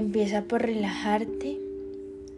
Empieza 0.00 0.44
por 0.44 0.62
relajarte, 0.62 1.60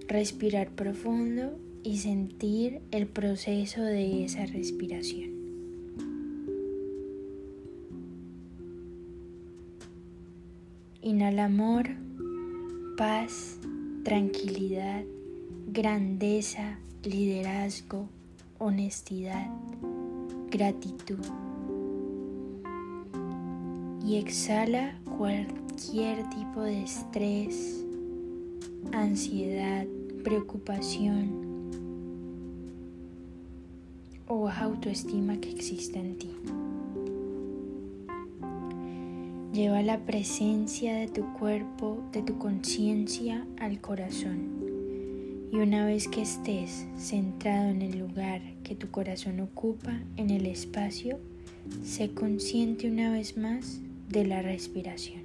respirar 0.08 0.70
profundo 0.70 1.60
y 1.84 1.98
sentir 1.98 2.80
el 2.90 3.06
proceso 3.06 3.84
de 3.84 4.24
esa 4.24 4.46
respiración. 4.46 5.30
Inhala 11.02 11.44
amor, 11.44 11.90
paz, 12.98 13.60
tranquilidad, 14.02 15.04
grandeza, 15.68 16.80
liderazgo, 17.04 18.08
honestidad, 18.58 19.46
gratitud. 20.50 21.20
Y 24.04 24.16
exhala 24.16 24.98
cualquier 25.16 26.28
tipo 26.30 26.62
de 26.62 26.82
estrés, 26.82 27.84
ansiedad, 28.92 29.86
preocupación 30.24 31.42
o 34.26 34.42
baja 34.42 34.64
autoestima 34.64 35.36
que 35.38 35.50
exista 35.50 35.98
en 35.98 36.18
ti. 36.18 36.30
Lleva 39.52 39.82
la 39.82 39.98
presencia 40.06 40.94
de 40.94 41.08
tu 41.08 41.30
cuerpo, 41.34 42.02
de 42.12 42.22
tu 42.22 42.38
conciencia 42.38 43.46
al 43.60 43.80
corazón. 43.80 44.62
Y 45.52 45.56
una 45.56 45.84
vez 45.84 46.08
que 46.08 46.22
estés 46.22 46.86
centrado 46.96 47.68
en 47.68 47.82
el 47.82 47.98
lugar 47.98 48.40
que 48.64 48.74
tu 48.74 48.90
corazón 48.90 49.40
ocupa 49.40 50.00
en 50.16 50.30
el 50.30 50.46
espacio, 50.46 51.20
sé 51.84 52.12
consciente 52.14 52.90
una 52.90 53.12
vez 53.12 53.36
más 53.36 53.82
de 54.08 54.24
la 54.24 54.42
respiración. 54.42 55.22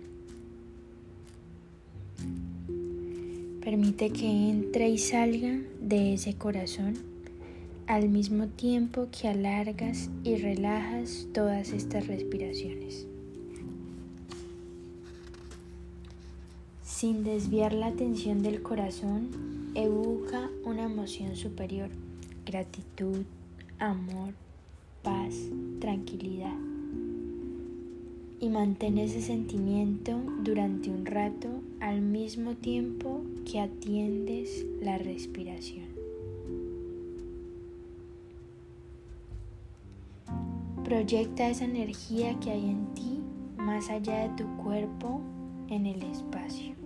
Permite 3.61 4.11
que 4.11 4.27
entre 4.27 4.89
y 4.89 4.97
salga 4.97 5.59
de 5.81 6.13
ese 6.13 6.35
corazón 6.35 6.95
al 7.87 8.09
mismo 8.09 8.47
tiempo 8.47 9.07
que 9.11 9.27
alargas 9.27 10.09
y 10.23 10.35
relajas 10.35 11.27
todas 11.33 11.71
estas 11.71 12.07
respiraciones. 12.07 13.07
Sin 16.83 17.23
desviar 17.23 17.73
la 17.73 17.87
atención 17.87 18.41
del 18.41 18.61
corazón, 18.61 19.29
evoca 19.75 20.49
una 20.65 20.83
emoción 20.83 21.35
superior, 21.35 21.89
gratitud, 22.45 23.23
amor, 23.79 24.33
paz, 25.03 25.35
tranquilidad. 25.79 26.76
Y 28.39 28.49
mantén 28.49 28.99
ese 28.99 29.21
sentimiento 29.21 30.15
durante 30.43 30.91
un 30.91 31.05
rato 31.05 31.47
al 31.79 32.01
mismo 32.01 32.53
tiempo 32.53 33.21
que 33.49 33.59
atiendes 33.59 34.63
la 34.79 34.99
respiración. 34.99 35.87
Proyecta 40.83 41.49
esa 41.49 41.65
energía 41.65 42.39
que 42.39 42.51
hay 42.51 42.69
en 42.69 42.93
ti 42.93 43.19
más 43.57 43.89
allá 43.89 44.27
de 44.27 44.43
tu 44.43 44.45
cuerpo 44.63 45.19
en 45.69 45.85
el 45.87 46.01
espacio. 46.03 46.76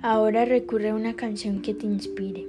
Ahora 0.00 0.44
recurre 0.44 0.90
a 0.90 0.94
una 0.94 1.14
canción 1.14 1.60
que 1.60 1.74
te 1.74 1.84
inspire. 1.84 2.46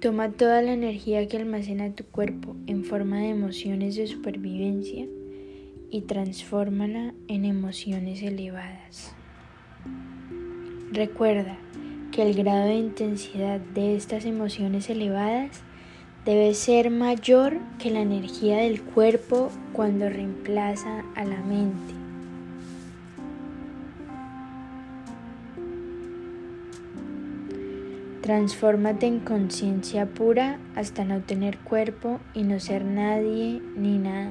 Toma 0.00 0.30
toda 0.30 0.62
la 0.62 0.72
energía 0.72 1.26
que 1.26 1.36
almacena 1.36 1.90
tu 1.90 2.04
cuerpo 2.04 2.54
en 2.68 2.84
forma 2.84 3.18
de 3.18 3.30
emociones 3.30 3.96
de 3.96 4.06
supervivencia 4.06 5.06
y 5.90 6.02
transfórmala 6.02 7.12
en 7.26 7.44
emociones 7.44 8.22
elevadas. 8.22 9.12
Recuerda 10.92 11.58
que 12.12 12.22
el 12.22 12.34
grado 12.34 12.66
de 12.66 12.76
intensidad 12.76 13.58
de 13.58 13.96
estas 13.96 14.24
emociones 14.24 14.88
elevadas 14.90 15.62
debe 16.24 16.54
ser 16.54 16.90
mayor 16.90 17.58
que 17.80 17.90
la 17.90 18.00
energía 18.00 18.58
del 18.58 18.80
cuerpo 18.80 19.50
cuando 19.72 20.08
reemplaza 20.08 21.04
a 21.16 21.24
la 21.24 21.42
mente. 21.42 21.83
Transfórmate 28.24 29.04
en 29.04 29.20
conciencia 29.20 30.06
pura 30.06 30.58
hasta 30.76 31.04
no 31.04 31.20
tener 31.20 31.58
cuerpo 31.58 32.20
y 32.32 32.44
no 32.44 32.58
ser 32.58 32.82
nadie 32.82 33.60
ni 33.76 33.98
nada. 33.98 34.30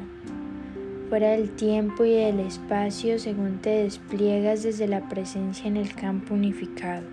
Fuera 1.09 1.29
del 1.33 1.51
tiempo 1.51 2.03
y 2.03 2.15
del 2.15 2.39
espacio 2.39 3.19
según 3.19 3.59
te 3.59 3.83
despliegas 3.83 4.63
desde 4.63 4.87
la 4.87 5.07
presencia 5.09 5.67
en 5.67 5.77
el 5.77 5.93
campo 5.93 6.33
unificado. 6.33 7.03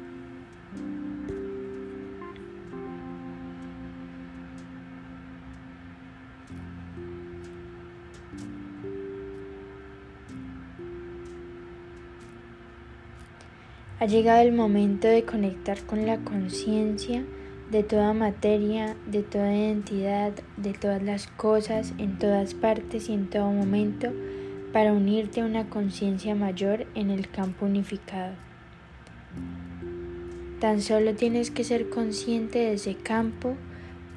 Ha 14.01 14.07
llegado 14.07 14.41
el 14.41 14.53
momento 14.53 15.09
de 15.09 15.25
conectar 15.25 15.79
con 15.83 16.07
la 16.07 16.17
conciencia 16.17 17.23
de 17.71 17.83
toda 17.83 18.15
materia, 18.15 18.97
de 19.07 19.23
toda 19.23 19.55
identidad, 19.55 20.33
de 20.57 20.73
todas 20.73 21.03
las 21.03 21.27
cosas, 21.27 21.93
en 21.99 22.19
todas 22.19 22.55
partes 22.55 23.11
y 23.11 23.13
en 23.13 23.29
todo 23.29 23.53
momento, 23.53 24.11
para 24.73 24.95
unirte 24.95 25.43
a 25.43 25.45
una 25.45 25.69
conciencia 25.69 26.35
mayor 26.35 26.87
en 26.95 27.11
el 27.11 27.29
campo 27.29 27.67
unificado. 27.67 28.33
Tan 30.61 30.81
solo 30.81 31.15
tienes 31.15 31.51
que 31.51 31.63
ser 31.63 31.91
consciente 31.91 32.59
de 32.59 32.73
ese 32.73 32.95
campo, 32.95 33.55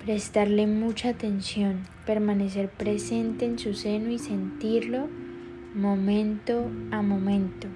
prestarle 0.05 0.65
mucha 0.65 1.09
atención, 1.09 1.81
permanecer 2.05 2.69
presente 2.69 3.43
en 3.43 3.59
su 3.59 3.73
seno 3.73 4.11
y 4.11 4.17
sentirlo 4.17 5.09
momento 5.75 6.71
a 6.91 7.01
momento 7.01 7.67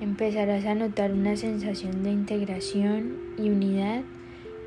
empezarás 0.00 0.64
a 0.66 0.74
notar 0.74 1.12
una 1.12 1.36
sensación 1.36 2.02
de 2.02 2.10
integración 2.10 3.16
y 3.38 3.50
unidad 3.50 4.02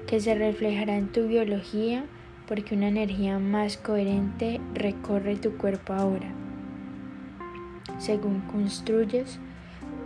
que 0.08 0.20
se 0.20 0.34
reflejará 0.34 0.98
en 0.98 1.08
tu 1.08 1.28
biología 1.28 2.06
porque 2.48 2.76
una 2.76 2.88
energía 2.88 3.38
más 3.38 3.78
coherente 3.78 4.60
recorre 4.74 5.36
tu 5.36 5.56
cuerpo 5.58 5.94
ahora, 5.94 6.32
según 8.00 8.42
construyes 8.42 9.40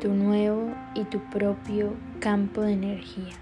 tu 0.02 0.10
nuevo 0.14 0.74
y 0.94 1.06
tu 1.06 1.20
propio 1.30 1.94
campo 2.20 2.62
de 2.62 2.74
energía. 2.74 3.34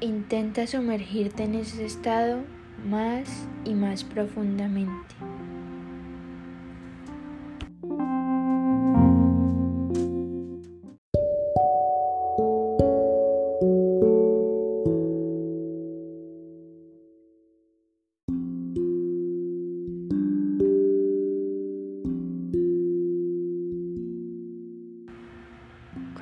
Intenta 0.00 0.66
sumergirte 0.66 1.44
en 1.44 1.54
ese 1.54 1.86
estado 1.86 2.40
más 2.84 3.46
y 3.64 3.72
más 3.72 4.04
profundamente. 4.04 5.14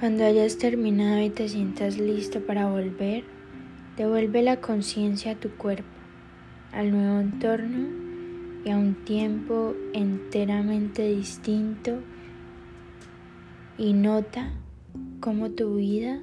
Cuando 0.01 0.25
hayas 0.25 0.57
terminado 0.57 1.21
y 1.21 1.29
te 1.29 1.47
sientas 1.47 1.99
listo 1.99 2.41
para 2.41 2.71
volver, 2.71 3.23
devuelve 3.99 4.43
la 4.43 4.59
conciencia 4.59 5.33
a 5.33 5.35
tu 5.35 5.51
cuerpo, 5.51 5.91
al 6.73 6.91
nuevo 6.91 7.21
entorno 7.21 7.87
y 8.65 8.71
a 8.71 8.79
un 8.79 8.95
tiempo 9.05 9.75
enteramente 9.93 11.07
distinto 11.07 11.99
y 13.77 13.93
nota 13.93 14.51
cómo 15.21 15.51
tu 15.51 15.75
vida 15.75 16.19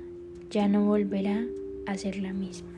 ya 0.49 0.67
no 0.67 0.85
volverá 0.85 1.45
a 1.85 1.95
ser 1.99 2.17
la 2.17 2.33
misma. 2.33 2.76